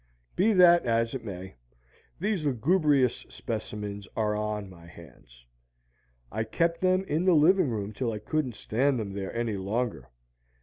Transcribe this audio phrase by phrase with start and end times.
[0.35, 1.57] Be that as it may,
[2.19, 5.45] these lugubrious specimens are on my hands.
[6.31, 10.09] I kept them in the living room till I couldn't stand them there any longer.